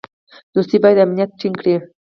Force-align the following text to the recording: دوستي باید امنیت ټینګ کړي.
دوستي 0.53 0.77
باید 0.83 0.97
امنیت 1.05 1.29
ټینګ 1.39 1.55
کړي. 1.59 1.75